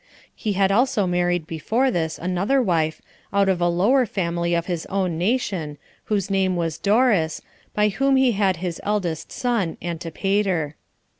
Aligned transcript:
He 0.33 0.53
had 0.53 0.71
also 0.71 1.05
married 1.05 1.45
before 1.45 1.91
this 1.91 2.17
another 2.17 2.59
wife, 2.59 3.03
out 3.31 3.47
of 3.47 3.61
a 3.61 3.67
lower 3.67 4.07
family 4.07 4.55
of 4.55 4.65
his 4.65 4.87
own 4.87 5.19
nation, 5.19 5.77
whose 6.05 6.27
name 6.27 6.55
was 6.55 6.79
Doris, 6.79 7.43
by 7.75 7.89
whom 7.89 8.15
he 8.15 8.31
had 8.31 8.55
his 8.55 8.81
eldest 8.83 9.31
son 9.31 9.77
Antipater. 9.79 10.75